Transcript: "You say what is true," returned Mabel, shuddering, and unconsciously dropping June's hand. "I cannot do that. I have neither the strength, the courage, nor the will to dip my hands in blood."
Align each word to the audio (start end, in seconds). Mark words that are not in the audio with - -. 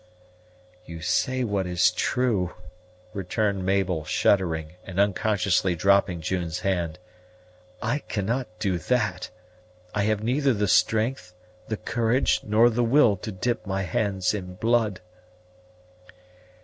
"You 0.83 1.01
say 1.01 1.43
what 1.43 1.67
is 1.67 1.91
true," 1.91 2.55
returned 3.13 3.63
Mabel, 3.63 4.03
shuddering, 4.03 4.73
and 4.83 4.99
unconsciously 4.99 5.75
dropping 5.75 6.21
June's 6.21 6.61
hand. 6.61 6.97
"I 7.83 7.99
cannot 7.99 8.47
do 8.57 8.79
that. 8.79 9.29
I 9.93 10.05
have 10.05 10.23
neither 10.23 10.55
the 10.55 10.67
strength, 10.67 11.35
the 11.67 11.77
courage, 11.77 12.41
nor 12.43 12.71
the 12.71 12.83
will 12.83 13.15
to 13.17 13.31
dip 13.31 13.67
my 13.67 13.83
hands 13.83 14.33
in 14.33 14.55
blood." 14.55 15.01